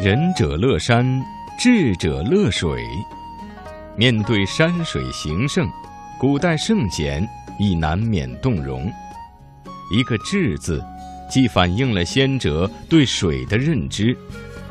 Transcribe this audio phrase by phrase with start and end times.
[0.00, 1.04] 仁者乐山，
[1.58, 2.82] 智者乐水。
[3.96, 5.68] 面对山水形胜，
[6.18, 7.26] 古代圣贤
[7.58, 8.90] 亦难免动容。
[9.92, 10.82] 一个“智”字，
[11.30, 14.16] 既反映了先哲对水的认知，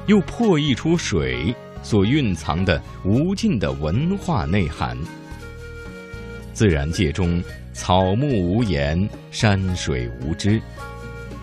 [0.07, 1.53] 又破译出水
[1.83, 4.97] 所蕴藏的无尽的文化内涵。
[6.53, 7.41] 自然界中，
[7.71, 10.61] 草木无言，山水无知。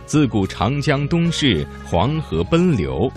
[0.06, 3.10] 自古长江东逝，黄河奔流，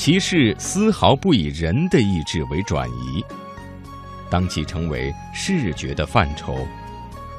[0.00, 3.22] 其势丝毫不以人的意志为转移。
[4.30, 6.66] 当其成为视觉的范畴，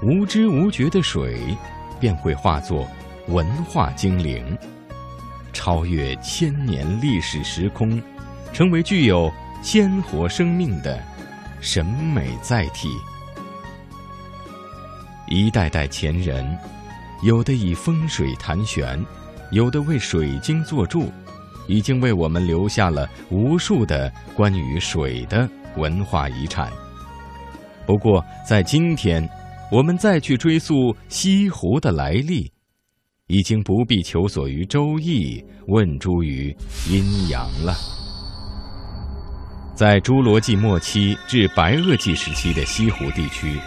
[0.04, 1.58] 无知无觉的水，
[2.00, 2.88] 便会化作
[3.30, 4.56] 文化精灵，
[5.52, 8.00] 超越千年历史时空，
[8.54, 9.34] 成为具有
[9.64, 11.04] 鲜活生命的
[11.62, 12.90] 审美载体。
[15.28, 16.56] 一代代前人，
[17.24, 19.04] 有的以风水谈玄，
[19.50, 21.12] 有的为水晶做注，
[21.72, 26.70] 已经为我们留下了无数的关于水的文化遗产。
[27.86, 29.28] 不过，在今天，
[29.72, 32.52] 我们再去追溯西湖的来历，
[33.28, 36.54] 已经不必求索于《周易》，问诸于
[36.90, 37.74] 阴阳了。
[39.74, 43.58] 在侏罗纪末期至白垩纪时期的西湖地区，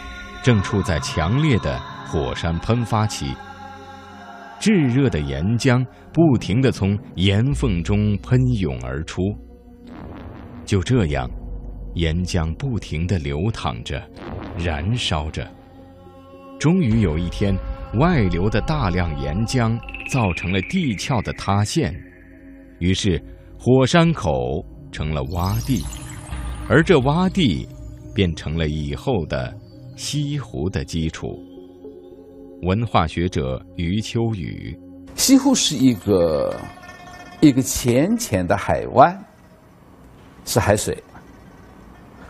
[0.42, 3.34] 正处在强烈的火山喷发期，
[4.60, 9.22] 炙热的岩浆不停地从岩缝中喷涌而出。
[10.64, 11.30] 就这样。
[11.94, 14.02] 岩浆不停地流淌着，
[14.58, 15.48] 燃烧着。
[16.58, 17.56] 终于有一天，
[18.00, 19.78] 外流的大量岩浆
[20.10, 21.94] 造成了地壳的塌陷，
[22.80, 23.22] 于是
[23.56, 24.60] 火山口
[24.90, 25.84] 成了洼地，
[26.68, 27.64] 而这洼地
[28.12, 29.56] 变成了以后的
[29.94, 31.40] 西湖的基础。
[32.62, 34.78] 文化学者余秋雨：
[35.16, 36.54] 西湖是一个
[37.40, 39.24] 一个浅浅的海湾，
[40.44, 41.02] 是海水。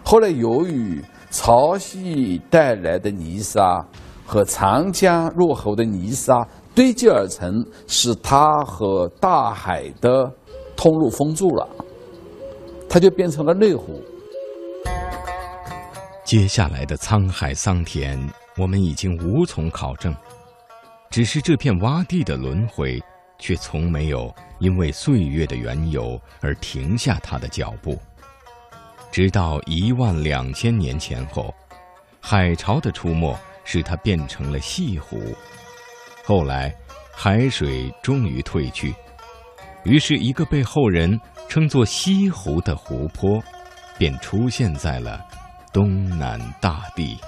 [0.02, 3.84] 后来，由于潮汐带来的泥沙
[4.26, 10.30] 和长江入河的泥沙堆积而成，使它和大海的
[10.76, 11.68] 通路封住了，
[12.88, 14.02] 它就变成了内湖。
[16.24, 18.18] 接下来的沧海桑田，
[18.56, 20.14] 我们已经无从考证，
[21.10, 23.02] 只是这片洼地的轮回，
[23.38, 28.00] 却从没有因为岁月的缘由而停下它的脚步。
[29.10, 31.54] 直到一万两千年前后，
[32.20, 35.20] 海潮的出没使它变成了西湖。
[36.24, 36.74] 后来，
[37.12, 38.94] 海水终于退去，
[39.84, 43.42] 于是，一个被后人称作西湖的湖泊，
[43.98, 45.24] 便出现在了
[45.72, 47.18] 东南大地。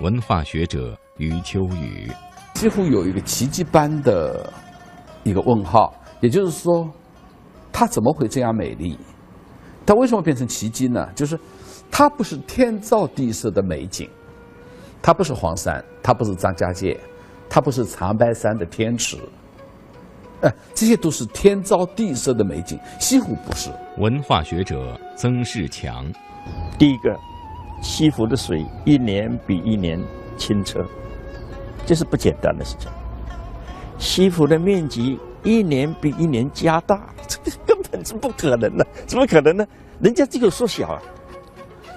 [0.00, 2.10] 文化学者余秋雨：
[2.54, 4.52] 几乎有一个奇迹般的
[5.22, 6.86] 一个问号，也就是说，
[7.72, 8.98] 它怎么会这样美丽？
[9.86, 11.08] 它为什么变成奇迹呢？
[11.14, 11.38] 就是
[11.90, 14.06] 它不是天造地设的美景，
[15.00, 17.00] 它不是黄山，它不是张家界，
[17.48, 19.16] 它不是长白山的天池，
[20.42, 22.78] 哎，这些都是天造地设的美景。
[23.00, 23.70] 西湖不是。
[23.96, 26.12] 文化学者曾仕强，
[26.78, 27.18] 第一个，
[27.80, 30.02] 西湖的水一年比一年
[30.36, 30.84] 清澈，
[31.84, 32.90] 这是不简单的事情。
[33.98, 39.66] 西湖的面积一年比一年加大，这根本是不可能的，怎么可能呢？
[40.00, 41.02] 人家这个缩小啊，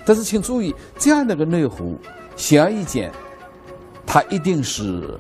[0.06, 1.98] 但是请注意，这样的个内湖，
[2.36, 3.12] 显而易见，
[4.06, 5.20] 它一定是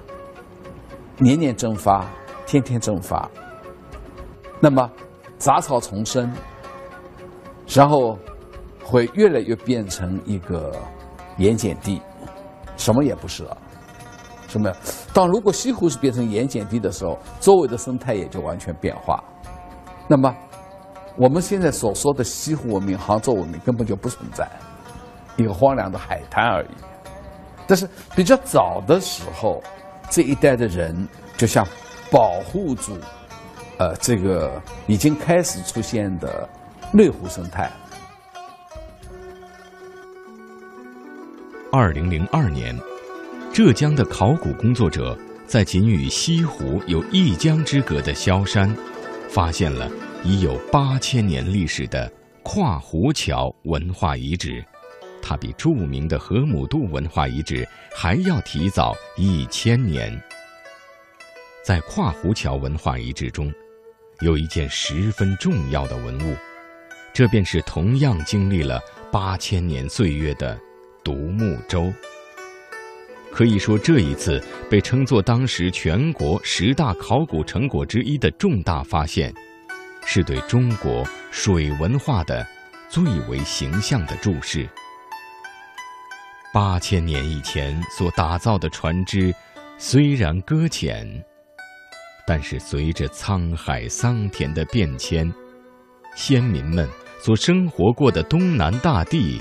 [1.17, 2.05] 年年蒸发，
[2.45, 3.29] 天天蒸发。
[4.61, 4.89] 那么
[5.37, 6.31] 杂草丛生，
[7.67, 8.17] 然后
[8.89, 10.75] 会越来越变成一个
[11.37, 12.01] 盐碱地，
[12.75, 13.57] 什么也不是了。
[14.47, 14.71] 什么？
[15.13, 19.23] 当如果西湖是变成盐碱地的时候，周围的生态也就完全变化。
[20.07, 20.35] 那么。
[21.17, 24.49] 我们现在所说的西湖文明、杭州文明根本就不存在，
[25.35, 26.69] 一个荒凉的海滩而已。
[27.67, 29.61] 但是比较早的时候，
[30.09, 31.67] 这一代的人就像
[32.09, 32.97] 保护住，
[33.79, 36.47] 呃，这个已经开始出现的
[36.93, 37.69] 内湖生态。
[41.71, 42.75] 二零零二年，
[43.53, 48.75] 浙江的考古工作者在仅与西湖有一江之隔的萧山，
[49.29, 49.89] 发现了。
[50.21, 52.11] 已有八千年历史的
[52.43, 54.61] 跨湖桥文化遗址，
[55.21, 60.11] 它比著名的河姆渡文化遗址还要提早一千年。
[61.63, 63.53] 在跨湖桥文化遗址中，
[64.19, 66.35] 有一件十分重要的文物，
[67.13, 70.59] 这便是同样经历了八千年岁月的
[71.03, 71.91] 独木舟。
[73.31, 79.33] 可以说，这一次被称作当时全国十大考古成果之一的重大发现。
[80.05, 82.47] 是对中国水文化的
[82.89, 84.67] 最为形象的注释。
[86.51, 89.31] 八千年以前所打造的船只，
[89.77, 91.05] 虽然搁浅，
[92.25, 95.31] 但是随着沧海桑田的变迁，
[96.15, 96.89] 先民们
[97.21, 99.39] 所生活过的东南大地，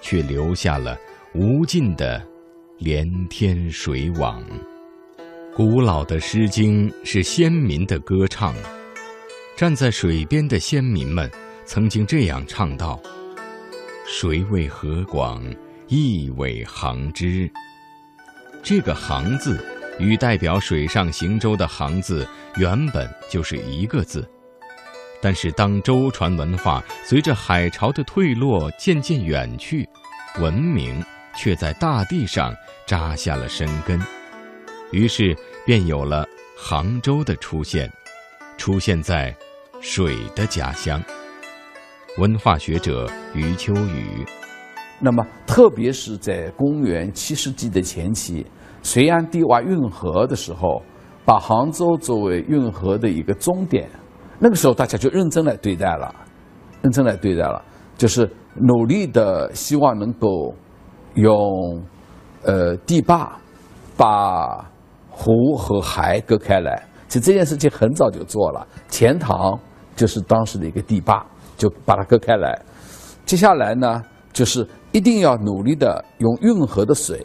[0.00, 0.96] 却留下了
[1.34, 2.22] 无尽的
[2.78, 4.42] 连天水网。
[5.54, 8.54] 古老的《诗经》是先民的歌唱，
[9.56, 11.30] 站在水边的先民们
[11.64, 13.00] 曾经这样唱道
[14.06, 15.42] ：“水为何广。”
[15.90, 17.50] 意为航之，
[18.62, 19.58] 这个“航”字
[19.98, 22.28] 与代表水上行舟的“航”字
[22.58, 24.28] 原本就是一个字，
[25.20, 29.88] 但是当舟船文化随着海潮的退落渐渐远去，
[30.40, 31.04] 文明
[31.36, 32.54] 却在大地上
[32.86, 34.00] 扎下了深根，
[34.92, 35.36] 于是
[35.66, 36.26] 便有了
[36.56, 37.90] 杭州的出现，
[38.56, 39.34] 出现在
[39.80, 41.02] 水的家乡。
[42.18, 44.24] 文化学者余秋雨。
[45.00, 48.44] 那么，特别是在公元七世纪的前期，
[48.82, 50.82] 隋炀帝挖运河的时候，
[51.24, 53.88] 把杭州作为运河的一个终点。
[54.38, 56.14] 那个时候，大家就认真来对待了，
[56.82, 57.62] 认真来对待了，
[57.96, 60.54] 就是努力的希望能够
[61.14, 61.38] 用
[62.42, 63.38] 呃堤坝
[63.96, 64.64] 把
[65.10, 66.82] 湖和海隔开来。
[67.08, 69.58] 其实这件事情很早就做了，钱塘
[69.96, 71.24] 就是当时的一个堤坝，
[71.56, 72.58] 就把它隔开来。
[73.24, 74.02] 接下来呢，
[74.32, 74.66] 就是。
[74.90, 77.24] 一定要努力的用运河的水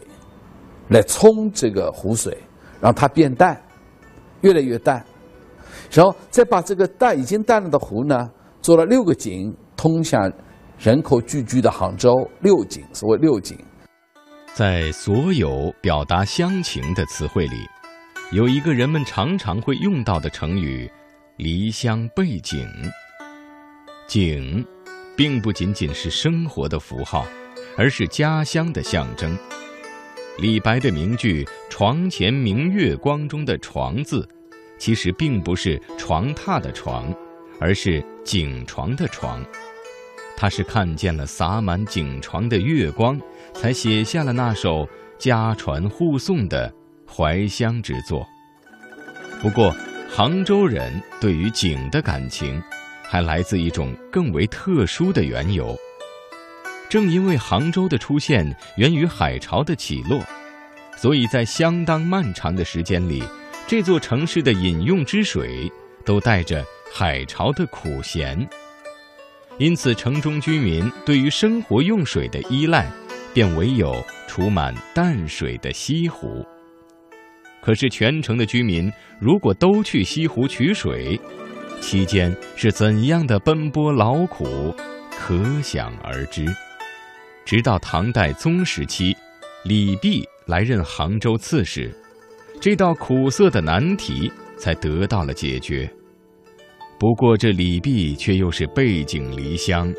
[0.89, 2.37] 来冲这个湖水，
[2.81, 3.57] 让它变淡，
[4.41, 5.01] 越来越淡，
[5.93, 8.29] 然后再把这个淡已经淡了的湖呢，
[8.61, 10.19] 做了六个井，通向
[10.79, 12.27] 人口聚居的杭州。
[12.41, 13.57] 六井，所谓六井，
[14.53, 17.57] 在所有表达乡情的词汇里，
[18.31, 20.91] 有一个人们常常会用到的成语
[21.37, 22.67] “离乡背井”。
[24.07, 24.65] 井，
[25.15, 27.25] 并不仅仅是生活的符号。
[27.75, 29.35] 而是家乡的象征。
[30.37, 34.27] 李白的名句“床前明月光”中的“床”字，
[34.83, 37.05] 其实并不是床榻的床，
[37.57, 39.41] 而是井床的床。
[40.35, 43.17] 他是看见了洒满井床的月光，
[43.53, 44.85] 才写下了那首
[45.17, 46.69] 家传户送的
[47.09, 48.27] 怀乡之作。
[49.41, 49.73] 不过，
[50.09, 52.61] 杭州人对于井的感情，
[53.03, 55.73] 还来自一种更为特殊的缘由。
[56.89, 60.21] 正因为杭州的出现源于海潮的起落，
[60.97, 63.23] 所以在相当漫长的时间里，
[63.65, 65.71] 这座城市的饮用之水
[66.05, 66.63] 都带着
[66.93, 68.47] 海潮的苦咸。
[69.57, 72.91] 因此，城中居民对于生活用水的依赖，
[73.33, 76.45] 便唯有储满淡水的西湖。
[77.61, 81.19] 可是，全城的居民如果都去西湖取水，
[81.79, 84.75] 期间是怎样的奔波劳苦，
[85.11, 86.45] 可想而知。
[87.45, 89.15] 直到唐代宗时期，
[89.63, 91.93] 李泌来任杭州刺史，
[92.63, 95.85] 这道苦涩的难题才得到了解决。
[96.97, 99.93] 不过，这李泌却又是背井离乡，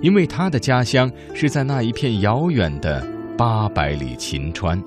[0.00, 3.06] 因为他的家乡是在那一片遥远的
[3.36, 4.82] 八百里秦川。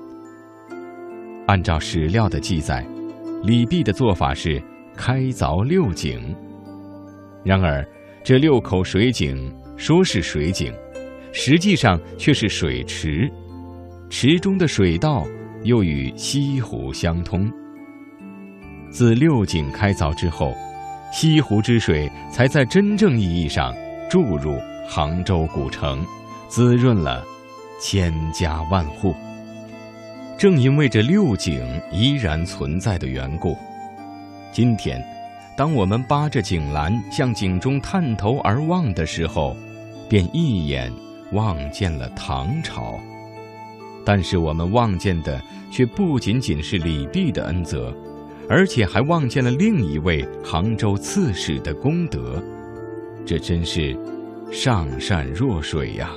[1.46, 2.84] 按照史料的记载，
[3.44, 4.60] 李泌的做法是
[4.96, 6.34] 开凿六井。
[7.44, 7.86] 然而，
[8.24, 10.74] 这六口水井说是水井。
[11.30, 13.30] 实际上却是水池，
[14.10, 15.24] 池中的水道
[15.64, 17.50] 又与西湖相通。
[18.90, 20.54] 自六井开凿之后，
[21.12, 23.74] 西湖之水才在真正意义上
[24.10, 26.04] 注入杭州古城，
[26.48, 27.24] 滋润了
[27.80, 29.14] 千家万户。
[30.38, 33.56] 正因为这六井依然存在的缘故，
[34.52, 35.02] 今天，
[35.56, 39.56] 当我们扒着井栏向井中探头而望的时候，
[40.08, 40.92] 便一眼。
[41.32, 43.00] 望见了唐朝，
[44.04, 45.40] 但是我们望见的
[45.70, 47.94] 却不仅仅是李泌的恩泽，
[48.48, 52.42] 而且还望见了另一位杭州刺史的功德，
[53.24, 53.96] 这真是
[54.50, 56.10] 上善若水呀！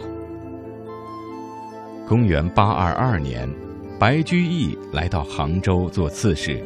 [2.07, 3.49] 公元八二二年，
[3.97, 6.63] 白居易来到杭州做刺史，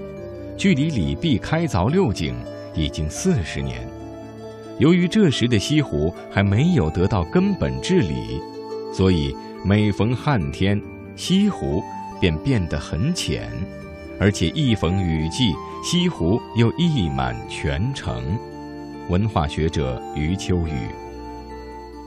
[0.57, 2.35] 距离李泌开凿六井
[2.73, 3.88] 已经四十年。
[4.79, 8.41] 由于这时的西湖还没有得到根本治理，
[8.93, 10.81] 所以每逢旱天，
[11.19, 11.83] 西湖
[12.17, 13.51] 便变得很浅，
[14.21, 18.23] 而且一逢雨季，西湖又溢满全城。
[19.09, 20.88] 文化学者余秋雨，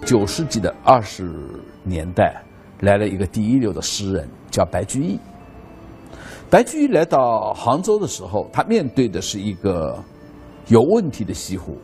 [0.07, 1.31] 九世纪的二十
[1.85, 2.43] 年代，
[2.81, 5.21] 来了一个第一流的诗人，叫白居易。
[6.49, 10.03] 白居易来到杭州的时候，他面对的是一个
[10.69, 11.77] 有问题的西湖。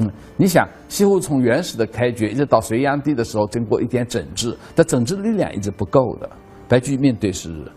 [0.00, 6.28] 嗯，你想西湖从原始的开掘一直到隋炀帝的时候，经过一点整治，但整治的力量一直不够的。
[6.66, 7.70] 白居易面对是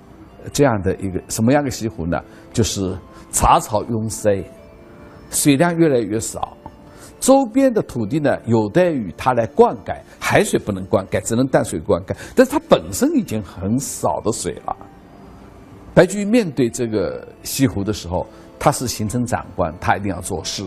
[0.54, 2.18] 这样的一个什么样的西湖呢？
[2.54, 2.98] 就是
[3.30, 4.42] 杂草拥塞，
[5.30, 6.56] 水量越来越少，
[7.20, 14.74] 周边的土地呢有待于它来灌溉，海水不能灌溉，只能淡水灌溉，但是它本身已经很少的水了。
[15.94, 18.26] 白居易面对这个西湖的时候，
[18.58, 20.64] 他是行政长官，他一定要做事。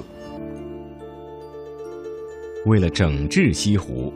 [2.67, 4.13] 为了整治西湖，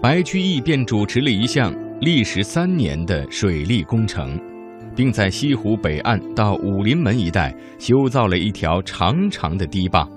[0.00, 4.40] 白居易便主持了一项历时三年的水利工程，
[4.96, 10.08] 并在西湖北岸到武林门一带修造了一条长长的堤坝。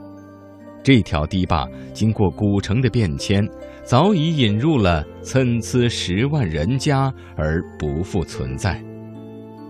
[0.82, 3.46] 这条堤坝经过古城的变迁，
[3.84, 8.82] 早已引入了参差十万人家而不复存在。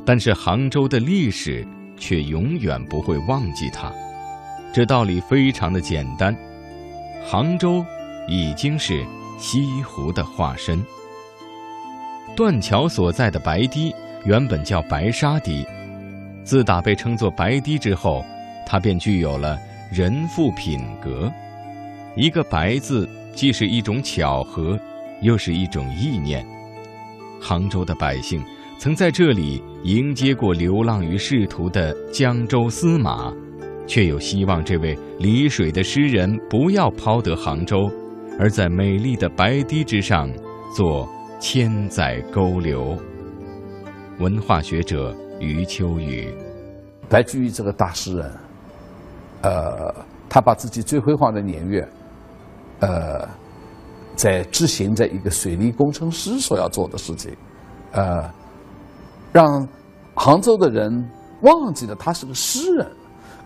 [0.05, 1.65] 但是杭州的历史
[1.97, 3.91] 却永远不会忘记它。
[4.71, 6.35] 这道理非常的简单，
[7.25, 7.83] 杭州。
[8.27, 9.05] 已经是
[9.38, 10.84] 西湖的化身。
[12.36, 13.94] 断桥所在的白堤
[14.25, 15.65] 原本叫白沙堤，
[16.44, 18.25] 自打被称作白堤之后，
[18.65, 19.58] 它便具有了
[19.91, 21.32] 人富品格。
[22.15, 24.79] 一个“白”字，既是一种巧合，
[25.22, 26.46] 又是一种意念。
[27.41, 28.44] 杭州的百姓
[28.79, 33.32] 曾在这里迎接过流浪于仕途的江州司马，
[33.86, 37.91] 却又希望这位离水的诗人不要抛得杭州。
[38.38, 40.30] 而在美丽的白堤之上，
[40.75, 41.08] 做
[41.39, 42.98] 千载沟流。
[44.20, 46.34] 文化学者余秋雨，
[47.10, 48.32] 白居易这个大诗人，
[49.42, 49.94] 呃，
[50.30, 51.88] 他把自己最辉煌的年月，
[52.80, 53.27] 呃，
[54.15, 57.36] 在执行着一个水利工程师所要做的事情，
[57.92, 58.30] 呃，
[59.34, 59.68] 让
[60.13, 61.10] 杭州的人
[61.42, 62.89] 忘记了他是个诗人，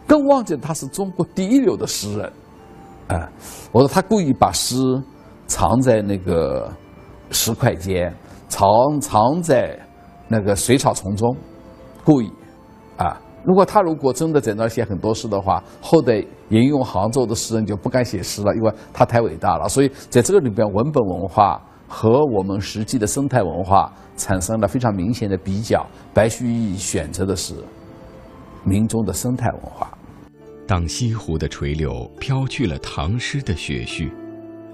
[0.06, 2.32] 更忘记了他是中国第一流的诗人。
[3.10, 3.30] 啊，
[3.72, 4.78] 我说他故意把诗
[5.48, 6.72] 藏在那个
[7.32, 8.14] 石块间，
[8.48, 8.70] 藏
[9.02, 9.78] 藏在
[10.28, 11.36] 那个水草丛中，
[12.06, 12.32] 故意
[12.98, 13.20] 啊。
[13.44, 19.68] 如果他如果真的在那写很多诗的话，后代引用杭州的诗人就不敢写诗了，因为他太伟大了。
[19.68, 25.84] 所以在这个里边，文本文化和我们实际的生态文化产生了非常明显的比较。
[26.14, 27.56] 白居易选择的是
[28.64, 29.90] 民众的生态文化。
[30.70, 34.08] 当西湖的垂柳飘去了唐诗的雪絮，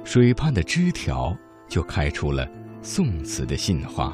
[0.03, 1.33] 水畔的枝条
[1.69, 2.45] 就开出了
[2.81, 4.13] 宋词的杏花。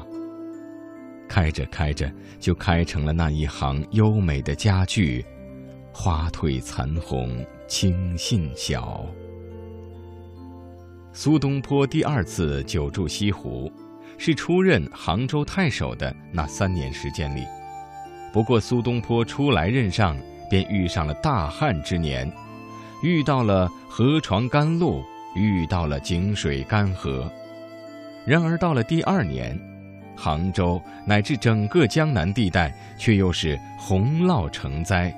[1.28, 2.08] 开着开着，
[2.38, 5.24] 就开成了那一行优美的佳句
[5.92, 9.04] ：“花褪残红青杏小。”
[11.12, 13.68] 苏东坡第二次久住西湖，
[14.18, 17.44] 是出任杭州太守的那三年时间里。
[18.32, 20.16] 不过，苏东坡初来任上。
[20.52, 22.30] 便遇上了大旱之年，
[23.02, 25.02] 遇到了河床干露，
[25.34, 27.26] 遇到了井水干涸。
[28.26, 29.58] 然而到了第二年，
[30.14, 35.10] 杭州乃至整个江南地带却又是洪涝成灾。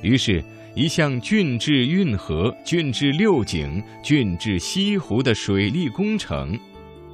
[0.00, 0.40] 于是，
[0.76, 6.56] 一项郡治运河、郡治六井、郡治西湖的水利工程，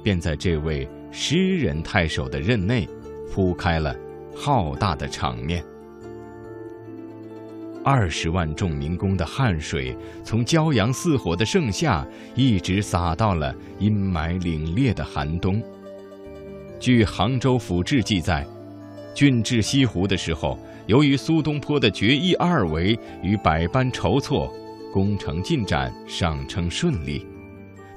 [0.03, 2.87] 便在这位诗人太守的任内
[3.33, 3.95] 铺开了
[4.35, 5.65] 浩大的场面。
[7.83, 15.61] 二十万众民工的汗水，从骄阳似火的盛夏，一直洒到了阴霾凛冽的寒冬。
[16.79, 18.47] 据《杭州府志》记载，
[19.13, 24.49] 郡治西湖的时候，由于苏东坡的决意二为与百般筹措，
[24.93, 27.25] 工程进展尚称顺利。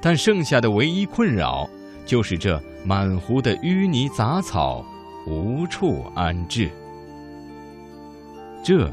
[0.01, 1.69] 但剩下的唯一困扰，
[2.05, 4.85] 就是这满湖的淤泥杂草
[5.25, 6.69] 无处安置。
[8.61, 8.91] 这。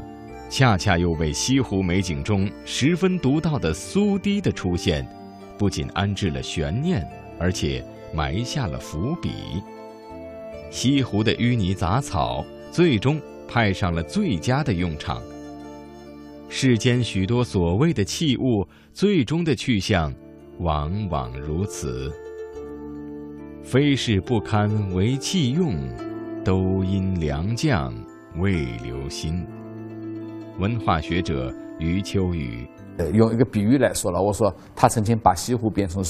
[0.49, 5.05] 恰恰又为西湖美景中十分独到的苏堤的出现，
[5.57, 7.05] 不仅安置了悬念，
[7.37, 7.83] 而且
[8.13, 9.31] 埋下了伏笔。
[10.69, 15.21] 西湖的淤泥杂草最终派上了最佳的用场。
[16.47, 20.13] 世间许多所谓的器物，最终的去向，
[20.59, 22.13] 往往如此。
[23.63, 25.75] 非是不堪为器用，
[26.43, 27.93] 都因良将
[28.37, 29.45] 未留心。
[30.59, 32.65] 文化学者余秋雨，
[32.97, 36.03] 呃，用一个比喻来说了，我说他曾经把西湖变成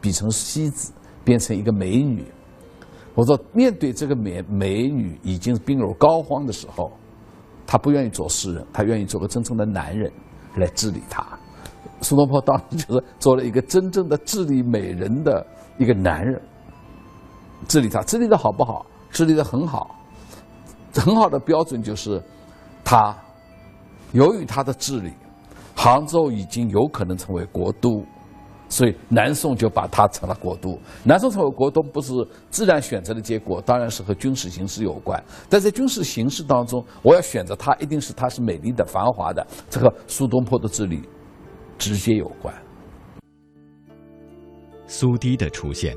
[0.00, 0.92] 比成西子，
[1.24, 2.22] 变成一个美女。
[3.14, 6.92] 我说面对这个美美女已经病入膏肓的时候，
[7.66, 10.12] 他不愿意做诗人，他愿意做个真正的男人
[10.56, 11.26] 来治理她。
[12.02, 15.46] 苏东坡当时就是做了一个真正的治理美人的
[15.78, 16.38] 一个男人，
[17.66, 18.84] 治理她，治理的好不好？
[19.10, 19.98] 治理的很好，
[20.92, 22.22] 很好的标准就是
[22.84, 23.16] 他。
[24.12, 25.12] 由于他的治理，
[25.74, 28.04] 杭州已经有可能成为国都，
[28.68, 30.78] 所以南宋就把它成了国都。
[31.04, 32.12] 南宋成为国都不是
[32.50, 35.22] 自然选择的结果，当然是和军事形势有关。
[35.48, 41.02] 但在军事形势当中，我要选择它，一定是它是美丽的、繁华的，这和苏东坡的治理
[41.76, 42.54] 直接有关。
[44.86, 45.94] 苏堤的出现，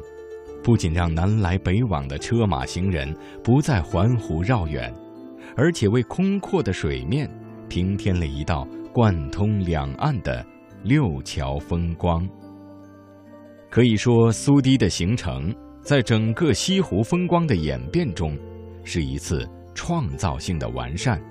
[0.63, 4.93] 不仅让南来北往的车马行人不再环湖绕远，
[5.55, 7.29] 而且为空阔的水面
[7.69, 10.45] 平添了一道贯通两岸的
[10.83, 12.27] 六桥风光。
[13.69, 18.37] 可以说，苏堤的形成，在整个西湖风光的演变中，
[18.83, 21.21] 是一次创造性的完善。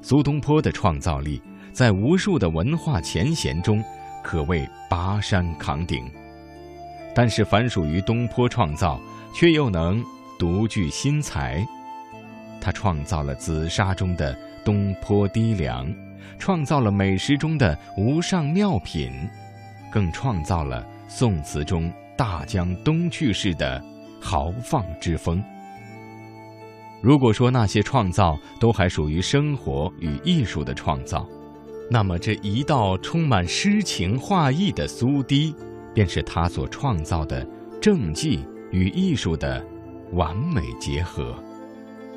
[0.00, 3.82] 苏东坡的创造力，在无数的文化前贤中，
[4.22, 6.08] 可谓拔山扛鼎。
[7.12, 9.00] 但是，凡属于东坡创造，
[9.34, 10.00] 却又能
[10.38, 11.66] 独具新才。
[12.60, 15.90] 他创造了紫砂中的东坡低粱，
[16.38, 19.10] 创造了美食中的无上妙品，
[19.90, 23.82] 更创造了宋词中大江东去式的
[24.20, 25.42] 豪放之风。
[27.00, 31.26] 如果说那些创造都还属于生活与艺术的创造，
[31.90, 35.54] 那么这一道充满诗情画意的苏堤。
[35.94, 37.44] 便是他所创造的
[37.80, 39.64] 政绩与艺术的
[40.12, 41.34] 完美结合。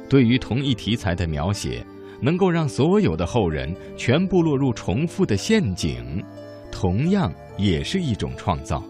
[0.08, 1.84] 对于同一题材的描写，
[2.22, 6.24] 能够让所有的后人全部落入重复的陷阱，
[6.72, 8.82] 同样也是一种创造。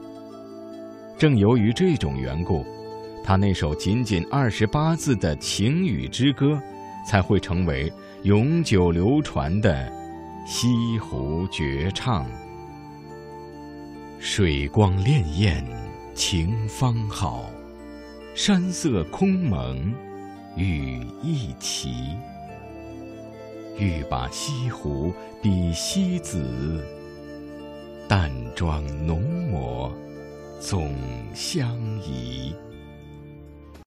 [1.18, 2.66] 正由于这种缘故，
[3.24, 6.60] 他那首仅仅二十八字的情雨之歌，
[7.08, 7.92] 才会成为
[8.24, 9.92] 永久流传的
[10.46, 12.26] 西湖绝唱。
[14.20, 15.64] 水光潋滟
[16.14, 17.50] 晴方好，
[18.36, 19.94] 山色空蒙
[20.56, 22.16] 雨亦奇。
[23.78, 26.84] 欲把西湖比西子，
[28.08, 29.92] 淡妆浓抹
[30.60, 30.94] 总
[31.34, 32.54] 相宜。